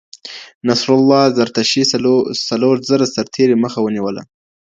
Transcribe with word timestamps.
نصرالله 0.67 1.21
زرتشي 1.37 1.83
څلور 2.49 2.75
زره 2.89 3.05
سرتېري 3.15 3.55
مخه 3.63 3.79
ونیوله. 3.81 4.21